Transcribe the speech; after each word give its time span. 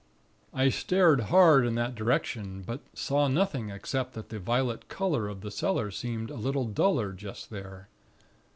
"I 0.51 0.69
stared 0.69 1.21
hard 1.29 1.63
in 1.63 1.75
that 1.75 1.93
direction; 1.93 2.63
but 2.65 2.79
saw 2.95 3.27
nothing, 3.27 3.69
except 3.69 4.13
that 4.13 4.29
the 4.29 4.39
violet 4.39 4.89
color 4.89 5.27
of 5.27 5.41
the 5.41 5.51
cellar 5.51 5.91
seemed 5.91 6.31
a 6.31 6.37
little 6.37 6.65
duller 6.65 7.13
just 7.13 7.51
there. 7.51 7.87